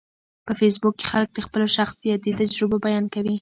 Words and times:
په 0.45 0.51
فېسبوک 0.59 0.95
کې 0.99 1.05
خلک 1.11 1.29
د 1.33 1.39
خپلو 1.45 1.65
شخصیتي 1.77 2.31
تجربو 2.39 2.75
بیان 2.85 3.05
کوي 3.13 3.29